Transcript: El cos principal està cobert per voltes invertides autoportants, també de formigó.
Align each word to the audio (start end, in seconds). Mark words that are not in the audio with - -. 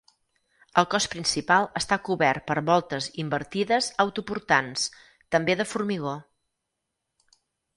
El 0.81 0.85
cos 0.93 1.05
principal 1.15 1.67
està 1.79 1.97
cobert 2.07 2.43
per 2.47 2.57
voltes 2.69 3.09
invertides 3.25 3.91
autoportants, 4.05 4.89
també 5.37 5.57
de 5.61 5.69
formigó. 5.75 6.17